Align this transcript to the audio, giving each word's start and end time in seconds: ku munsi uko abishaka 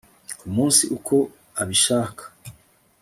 ku 0.39 0.45
munsi 0.55 0.83
uko 0.97 1.15
abishaka 1.61 2.23